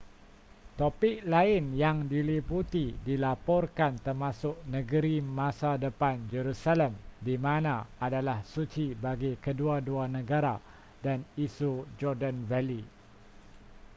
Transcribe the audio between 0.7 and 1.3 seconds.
topik